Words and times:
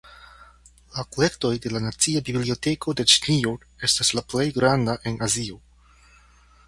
La 0.93 1.03
kolektoj 1.15 1.51
de 1.65 1.71
la 1.73 1.81
nacia 1.83 2.23
biblioteko 2.29 2.95
de 3.01 3.05
Ĉinio 3.13 3.53
estas 3.89 4.11
la 4.21 4.25
plej 4.33 4.47
grandaj 4.57 4.97
en 5.13 5.21
Azio. 5.29 5.61